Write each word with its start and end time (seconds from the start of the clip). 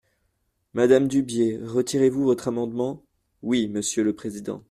Madame 0.73 1.07
Dubié, 1.07 1.59
retirez-vous 1.63 2.23
votre 2.23 2.47
amendement? 2.47 3.03
Oui, 3.43 3.67
monsieur 3.67 4.01
le 4.03 4.15
président. 4.15 4.59